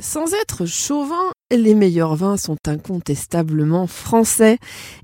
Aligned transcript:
Sans 0.00 0.32
être 0.32 0.64
chauvin, 0.64 1.32
les 1.50 1.74
meilleurs 1.74 2.14
vins 2.14 2.36
sont 2.36 2.56
incontestablement 2.68 3.88
français, 3.88 4.58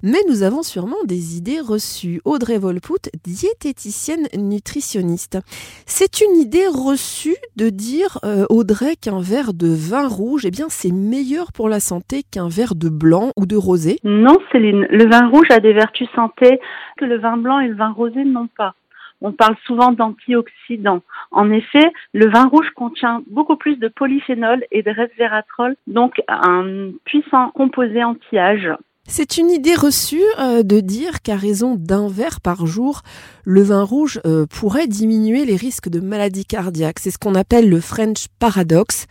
mais 0.04 0.20
nous 0.28 0.44
avons 0.44 0.62
sûrement 0.62 1.02
des 1.04 1.36
idées 1.36 1.58
reçues. 1.58 2.20
Audrey 2.24 2.58
Volput, 2.58 3.10
diététicienne 3.24 4.28
nutritionniste. 4.38 5.40
C'est 5.84 6.20
une 6.20 6.36
idée 6.36 6.68
reçue 6.68 7.34
de 7.56 7.70
dire, 7.70 8.18
euh, 8.24 8.46
Audrey, 8.50 8.94
qu'un 8.94 9.20
verre 9.20 9.52
de 9.52 9.66
vin 9.66 10.06
rouge, 10.06 10.46
eh 10.46 10.52
bien, 10.52 10.66
c'est 10.68 10.92
meilleur 10.92 11.50
pour 11.52 11.68
la 11.68 11.80
santé 11.80 12.22
qu'un 12.22 12.48
verre 12.48 12.76
de 12.76 12.88
blanc 12.88 13.32
ou 13.36 13.46
de 13.46 13.56
rosé 13.56 13.96
Non, 14.04 14.38
Céline. 14.52 14.86
Le 14.90 15.10
vin 15.10 15.26
rouge 15.26 15.48
a 15.50 15.58
des 15.58 15.72
vertus 15.72 16.08
santé 16.14 16.60
que 16.98 17.04
le 17.04 17.18
vin 17.18 17.36
blanc 17.36 17.58
et 17.58 17.66
le 17.66 17.74
vin 17.74 17.90
rosé 17.90 18.24
n'ont 18.24 18.48
pas 18.56 18.76
on 19.24 19.32
parle 19.32 19.56
souvent 19.66 19.90
d'antioxydants. 19.90 21.02
En 21.30 21.50
effet, 21.50 21.92
le 22.12 22.28
vin 22.28 22.44
rouge 22.46 22.70
contient 22.76 23.22
beaucoup 23.26 23.56
plus 23.56 23.76
de 23.76 23.88
polyphénol 23.88 24.64
et 24.70 24.82
de 24.82 24.90
resveratrol, 24.90 25.76
donc 25.86 26.22
un 26.28 26.90
puissant 27.04 27.50
composé 27.50 28.04
anti-âge. 28.04 28.70
C'est 29.06 29.36
une 29.36 29.50
idée 29.50 29.74
reçue 29.74 30.22
euh, 30.40 30.62
de 30.62 30.80
dire 30.80 31.20
qu'à 31.22 31.36
raison 31.36 31.76
d'un 31.78 32.08
verre 32.08 32.40
par 32.40 32.64
jour, 32.64 33.02
le 33.44 33.60
vin 33.60 33.82
rouge 33.82 34.18
euh, 34.24 34.46
pourrait 34.46 34.86
diminuer 34.86 35.44
les 35.44 35.56
risques 35.56 35.90
de 35.90 36.00
maladies 36.00 36.46
cardiaques. 36.46 37.00
C'est 37.00 37.10
ce 37.10 37.18
qu'on 37.18 37.34
appelle 37.34 37.68
le 37.68 37.80
French 37.80 38.28
paradoxe, 38.40 39.06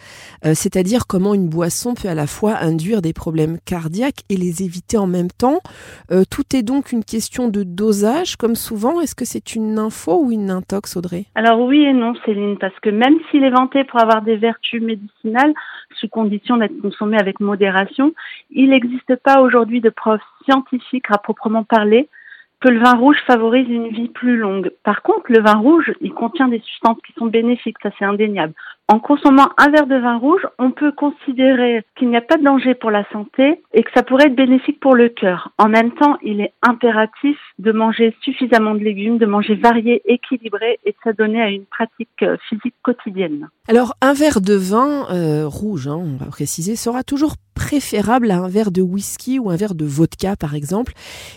euh, 0.46 0.54
c'est-à-dire 0.56 1.06
comment 1.08 1.36
une 1.36 1.48
boisson 1.48 1.94
peut 1.94 2.10
à 2.10 2.16
la 2.16 2.26
fois 2.26 2.58
induire 2.60 3.04
des 3.04 3.14
problèmes 3.14 3.60
cardiaques 3.68 4.24
et 4.32 4.36
les 4.36 4.64
éviter 4.64 4.98
en 4.98 5.06
même 5.06 5.30
temps. 5.30 5.60
tout 6.32 6.56
est 6.56 6.64
donc 6.64 6.92
une 6.92 7.04
question 7.04 7.48
de 7.48 7.64
dosage, 7.64 8.36
comme 8.36 8.56
souvent. 8.56 9.00
Est-ce 9.00 9.16
que 9.16 9.26
c'est 9.26 9.56
une 9.56 9.78
info 9.78 10.24
ou 10.24 10.32
une 10.32 10.50
intox, 10.50 10.98
Audrey? 10.98 11.26
Alors 11.36 11.60
oui 11.60 11.84
et 11.84 11.94
non, 11.94 12.14
Céline, 12.26 12.58
parce 12.58 12.78
que 12.82 12.90
même 12.90 13.18
s'il 13.30 13.44
est 13.44 13.52
vanté 13.52 13.84
pour 13.84 14.02
avoir 14.02 14.24
des 14.24 14.38
vertus 14.38 14.82
médicinales, 14.82 15.54
sous 16.00 16.08
condition 16.08 16.58
d'être 16.58 16.80
consommé 16.82 17.18
avec 17.18 17.40
modération, 17.40 18.14
il 18.50 18.72
n'existe 18.72 19.16
pas 19.18 19.42
aujourd'hui 19.42 19.82
de 19.84 19.90
preuves 19.90 20.22
scientifiques 20.44 21.06
à 21.10 21.18
proprement 21.18 21.64
parler 21.64 22.10
que 22.60 22.70
le 22.70 22.80
vin 22.80 22.96
rouge 22.96 23.18
favorise 23.28 23.68
une 23.68 23.90
vie 23.90 24.08
plus 24.08 24.38
longue. 24.38 24.72
Par 24.84 25.02
contre, 25.02 25.26
le 25.32 25.42
vin 25.42 25.56
rouge, 25.56 25.92
il 26.00 26.14
contient 26.14 26.48
des 26.48 26.62
substances 26.62 26.98
qui 27.06 27.14
sont 27.14 27.26
bénéfiques, 27.26 27.78
ça 27.84 27.90
c'est 28.00 28.06
indéniable. 28.06 28.54
En 28.90 29.00
consommant 29.00 29.48
un 29.58 29.70
verre 29.70 29.88
de 29.88 29.96
vin 29.96 30.18
rouge, 30.18 30.46
on 30.60 30.72
peut 30.72 30.92
considérer 30.92 31.84
qu'il 31.96 32.10
n'y 32.10 32.18
a 32.18 32.22
pas 32.22 32.36
de 32.36 32.44
danger 32.44 32.76
pour 32.76 32.92
la 32.92 33.10
santé 33.14 33.62
et 33.74 33.82
que 33.82 33.90
ça 33.96 34.04
pourrait 34.04 34.26
être 34.26 34.36
bénéfique 34.36 34.82
pour 34.82 34.94
le 34.94 35.08
cœur. 35.08 35.52
En 35.58 35.70
même 35.70 35.94
temps, 35.94 36.18
il 36.22 36.42
est 36.42 36.52
impératif 36.62 37.38
de 37.60 37.72
manger 37.72 38.14
suffisamment 38.22 38.76
de 38.76 38.80
légumes, 38.80 39.20
de 39.20 39.26
manger 39.26 39.56
varié, 39.56 40.02
équilibré 40.04 40.80
et 40.84 40.92
de 40.92 40.98
s'adonner 41.02 41.42
à 41.42 41.50
une 41.50 41.64
pratique 41.64 42.10
euh, 42.24 42.36
physique 42.50 42.76
quotidienne. 42.84 43.48
Alors, 43.70 43.94
un 44.02 44.12
verre 44.12 44.42
de 44.42 44.54
vin 44.54 45.08
euh, 45.12 45.48
rouge, 45.48 45.88
hein, 45.88 45.98
on 45.98 46.18
va 46.18 46.26
préciser, 46.26 46.76
sera 46.76 47.04
toujours 47.04 47.36
préférable 47.56 48.32
à 48.32 48.40
un 48.40 48.50
verre 48.50 48.72
de 48.72 48.82
whisky 48.82 49.40
ou 49.40 49.50
un 49.50 49.56
verre 49.56 49.76
de 49.76 49.86
vodka, 49.86 50.36
par 50.36 50.56
exemple. 50.56 50.92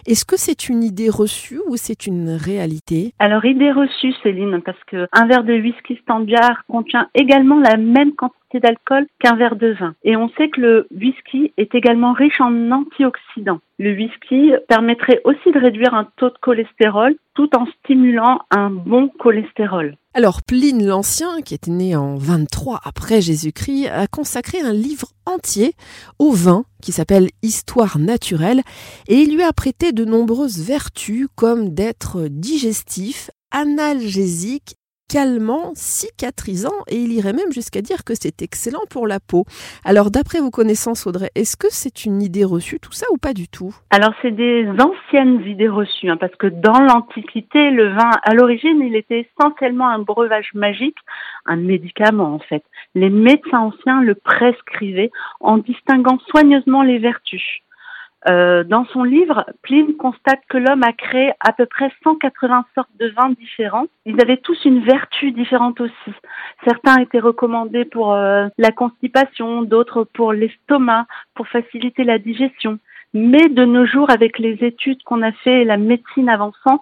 Est-ce 0.07 0.25
que 0.25 0.37
c'est 0.37 0.69
une 0.69 0.83
idée 0.83 1.11
reçue 1.11 1.61
ou 1.69 1.77
c'est 1.77 2.07
une 2.07 2.31
réalité? 2.31 3.13
Alors, 3.21 3.45
idée 3.45 3.71
reçue, 3.71 4.15
Céline, 4.23 4.63
parce 4.65 4.83
que 4.89 5.07
un 5.13 5.27
verre 5.27 5.45
de 5.45 5.53
whisky 5.53 5.97
standard 6.03 6.65
contient 6.69 7.09
également 7.15 7.36
la 7.39 7.77
même 7.77 8.15
quantité 8.15 8.61
d'alcool 8.61 9.07
qu'un 9.19 9.37
verre 9.37 9.57
de 9.57 9.73
vin. 9.73 9.95
Et 10.05 10.17
on 10.17 10.29
sait 10.31 10.49
que 10.49 10.61
le 10.61 10.87
whisky 10.91 11.53
est 11.57 11.75
également 11.75 12.13
riche 12.13 12.41
en 12.41 12.71
antioxydants. 12.71 13.61
Le 13.79 13.93
whisky 13.93 14.53
permettrait 14.69 15.21
aussi 15.25 15.53
de 15.53 15.59
réduire 15.59 15.95
un 15.95 16.09
taux 16.17 16.31
de 16.31 16.39
cholestérol 16.41 17.17
tout 17.35 17.51
en 17.55 17.67
stimulant 17.67 18.41
un 18.51 18.71
bon 18.71 19.09
cholestérol. 19.09 19.97
Alors 20.15 20.41
Pline 20.43 20.87
l'Ancien, 20.87 21.43
qui 21.43 21.53
était 21.53 21.71
né 21.71 21.95
en 21.95 22.17
23 22.17 22.81
après 22.85 23.21
Jésus-Christ, 23.21 23.89
a 23.89 24.07
consacré 24.07 24.61
un 24.61 24.73
livre 24.73 25.09
entier 25.27 25.75
au 26.19 26.33
vin 26.33 26.65
qui 26.81 26.93
s'appelle 26.93 27.29
Histoire 27.43 27.99
naturelle 27.99 28.63
et 29.09 29.17
il 29.17 29.35
lui 29.35 29.43
a 29.43 29.53
prêté 29.53 29.93
de 29.93 30.07
nombreuses 30.07 30.67
vertus 30.67 31.29
comme 31.35 31.75
d'être 31.75 32.29
digestif, 32.31 33.31
analgésique 33.51 34.77
calmant, 35.09 35.73
cicatrisant 35.75 36.75
et 36.89 36.97
il 36.97 37.13
irait 37.13 37.33
même 37.33 37.53
jusqu'à 37.53 37.81
dire 37.81 38.05
que 38.05 38.15
c'est 38.15 38.43
excellent 38.43 38.85
pour 38.91 39.07
la 39.07 39.21
peau. 39.21 39.45
Alors 39.85 40.11
d'après 40.11 40.41
vos 40.41 40.51
connaissances 40.51 41.07
Audrey, 41.07 41.31
est-ce 41.35 41.57
que 41.57 41.69
c'est 41.71 42.05
une 42.05 42.23
idée 42.23 42.45
reçue 42.45 42.81
tout 42.81 42.93
ça 42.93 43.07
ou 43.13 43.17
pas 43.17 43.33
du 43.33 43.49
tout? 43.49 43.75
Alors 43.91 44.13
c'est 44.23 44.33
des 44.33 44.69
anciennes 44.81 45.43
idées 45.47 45.69
reçues 45.69 46.09
hein, 46.09 46.17
parce 46.17 46.35
que 46.37 46.49
dans 46.49 46.81
l'Antiquité, 46.81 47.71
le 47.71 47.95
vin 47.95 48.11
à 48.23 48.35
l'origine, 48.35 48.81
il 48.83 48.97
était 48.97 49.29
essentiellement 49.29 49.89
un 49.89 50.01
breuvage 50.01 50.51
magique, 50.55 50.99
un 51.47 51.57
médicament 51.57 52.35
en 52.35 52.39
fait. 52.39 52.65
Les 52.95 53.11
médecins 53.11 53.61
anciens 53.61 54.03
le 54.03 54.15
prescrivaient 54.15 55.11
en 55.41 55.59
distinguant 55.59 56.19
soigneusement 56.31 56.83
les 56.83 56.99
vertus. 56.99 57.61
Euh, 58.29 58.65
dans 58.65 58.85
son 58.87 59.05
livre, 59.05 59.47
Pline 59.63 59.97
constate 59.97 60.41
que 60.49 60.59
l'homme 60.59 60.83
a 60.83 60.93
créé 60.93 61.33
à 61.41 61.53
peu 61.53 61.67
près 61.67 61.93
180 62.03 62.65
sortes 62.75 62.91
de 62.99 63.09
vins 63.09 63.31
différents. 63.31 63.87
Ils 64.05 64.21
avaient 64.21 64.39
tous 64.39 64.59
une 64.65 64.81
vertu 64.81 65.31
différente 65.31 65.81
aussi. 65.81 66.13
Certains 66.65 66.97
étaient 66.99 67.21
recommandés 67.21 67.85
pour 67.85 68.15
euh, 68.15 68.49
la 68.59 68.73
constipation, 68.73 69.63
d'autres 69.63 70.05
pour 70.05 70.33
l'estomac, 70.33 71.07
pour 71.35 71.47
faciliter 71.49 72.03
la 72.03 72.19
digestion. 72.19 72.79
Mais 73.15 73.49
de 73.49 73.65
nos 73.65 73.87
jours, 73.87 74.11
avec 74.11 74.39
les 74.39 74.59
études 74.65 75.03
qu'on 75.05 75.23
a 75.23 75.33
fait 75.33 75.63
et 75.63 75.65
la 75.65 75.77
médecine 75.77 76.29
avançant, 76.29 76.81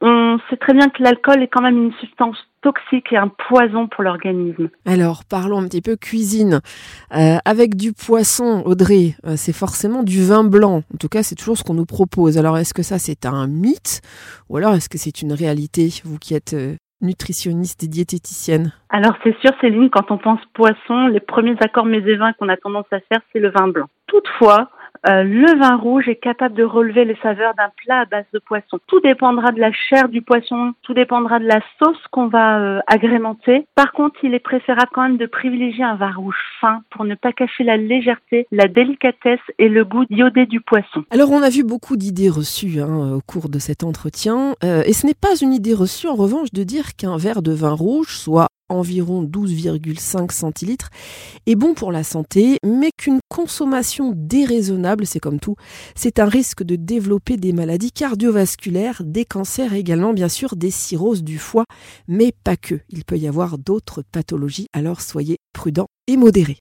on 0.00 0.38
sait 0.48 0.56
très 0.56 0.72
bien 0.72 0.88
que 0.88 1.02
l'alcool 1.02 1.42
est 1.42 1.48
quand 1.48 1.62
même 1.62 1.82
une 1.82 1.92
substance 1.94 2.38
toxique 2.66 3.12
et 3.12 3.16
un 3.16 3.28
poison 3.28 3.86
pour 3.86 4.02
l'organisme. 4.02 4.70
Alors, 4.86 5.22
parlons 5.24 5.58
un 5.58 5.68
petit 5.68 5.80
peu 5.80 5.94
cuisine. 5.94 6.60
Euh, 7.16 7.36
avec 7.44 7.76
du 7.76 7.92
poisson, 7.92 8.64
Audrey, 8.66 9.14
euh, 9.24 9.34
c'est 9.36 9.52
forcément 9.52 10.02
du 10.02 10.24
vin 10.24 10.42
blanc. 10.42 10.82
En 10.92 10.96
tout 10.98 11.08
cas, 11.08 11.22
c'est 11.22 11.36
toujours 11.36 11.56
ce 11.56 11.62
qu'on 11.62 11.74
nous 11.74 11.86
propose. 11.86 12.38
Alors, 12.38 12.58
est-ce 12.58 12.74
que 12.74 12.82
ça, 12.82 12.98
c'est 12.98 13.24
un 13.24 13.46
mythe 13.46 14.00
ou 14.48 14.56
alors 14.56 14.74
est-ce 14.74 14.88
que 14.88 14.98
c'est 14.98 15.22
une 15.22 15.32
réalité, 15.32 15.90
vous 16.04 16.18
qui 16.18 16.34
êtes 16.34 16.54
euh, 16.54 16.74
nutritionniste 17.00 17.84
et 17.84 17.88
diététicienne? 17.88 18.72
Alors, 18.88 19.14
c'est 19.22 19.36
sûr, 19.38 19.52
Céline, 19.60 19.88
quand 19.88 20.10
on 20.10 20.18
pense 20.18 20.40
poisson, 20.52 21.06
les 21.06 21.20
premiers 21.20 21.56
accords 21.60 21.86
vins 21.86 22.32
qu'on 22.32 22.48
a 22.48 22.56
tendance 22.56 22.86
à 22.90 22.98
faire, 22.98 23.20
c'est 23.32 23.38
le 23.38 23.50
vin 23.50 23.68
blanc. 23.68 23.86
Toutefois, 24.08 24.70
euh, 25.08 25.22
le 25.22 25.58
vin 25.58 25.76
rouge 25.76 26.08
est 26.08 26.16
capable 26.16 26.54
de 26.54 26.64
relever 26.64 27.04
les 27.04 27.16
saveurs 27.22 27.54
d'un 27.54 27.70
plat 27.84 28.00
à 28.00 28.04
base 28.06 28.24
de 28.32 28.38
poisson. 28.38 28.78
Tout 28.86 29.00
dépendra 29.00 29.52
de 29.52 29.60
la 29.60 29.70
chair 29.72 30.08
du 30.08 30.22
poisson, 30.22 30.72
tout 30.82 30.94
dépendra 30.94 31.38
de 31.38 31.44
la 31.44 31.60
sauce 31.78 32.02
qu'on 32.10 32.26
va 32.26 32.58
euh, 32.58 32.80
agrémenter. 32.86 33.66
Par 33.74 33.92
contre, 33.92 34.16
il 34.24 34.34
est 34.34 34.40
préférable 34.40 34.90
quand 34.92 35.02
même 35.02 35.16
de 35.16 35.26
privilégier 35.26 35.84
un 35.84 35.94
vin 35.94 36.12
rouge 36.12 36.36
fin 36.60 36.82
pour 36.90 37.04
ne 37.04 37.14
pas 37.14 37.32
cacher 37.32 37.62
la 37.62 37.76
légèreté, 37.76 38.46
la 38.50 38.66
délicatesse 38.66 39.40
et 39.58 39.68
le 39.68 39.84
goût 39.84 40.04
iodé 40.10 40.46
du 40.46 40.60
poisson. 40.60 41.04
Alors, 41.10 41.30
on 41.30 41.42
a 41.42 41.50
vu 41.50 41.62
beaucoup 41.62 41.96
d'idées 41.96 42.30
reçues 42.30 42.80
hein, 42.80 43.12
au 43.14 43.20
cours 43.20 43.48
de 43.48 43.58
cet 43.58 43.84
entretien, 43.84 44.54
euh, 44.64 44.82
et 44.86 44.92
ce 44.92 45.06
n'est 45.06 45.14
pas 45.14 45.36
une 45.40 45.52
idée 45.52 45.74
reçue 45.74 46.08
en 46.08 46.14
revanche 46.14 46.52
de 46.52 46.64
dire 46.64 46.96
qu'un 46.96 47.16
verre 47.16 47.42
de 47.42 47.52
vin 47.52 47.72
rouge 47.72 48.16
soit 48.16 48.48
environ 48.68 49.24
12,5 49.24 50.32
centilitres, 50.32 50.90
est 51.46 51.54
bon 51.54 51.74
pour 51.74 51.92
la 51.92 52.04
santé, 52.04 52.58
mais 52.64 52.90
qu'une 52.96 53.20
consommation 53.28 54.12
déraisonnable, 54.14 55.06
c'est 55.06 55.20
comme 55.20 55.40
tout, 55.40 55.56
c'est 55.94 56.18
un 56.18 56.26
risque 56.26 56.62
de 56.62 56.76
développer 56.76 57.36
des 57.36 57.52
maladies 57.52 57.92
cardiovasculaires, 57.92 59.02
des 59.04 59.24
cancers 59.24 59.72
et 59.72 59.78
également 59.78 60.12
bien 60.12 60.28
sûr 60.28 60.56
des 60.56 60.70
cirrhoses 60.70 61.22
du 61.22 61.38
foie, 61.38 61.64
mais 62.08 62.32
pas 62.44 62.56
que. 62.56 62.80
Il 62.88 63.04
peut 63.04 63.18
y 63.18 63.28
avoir 63.28 63.58
d'autres 63.58 64.02
pathologies, 64.10 64.66
alors 64.72 65.00
soyez 65.00 65.36
prudents 65.52 65.88
et 66.06 66.16
modérés. 66.16 66.58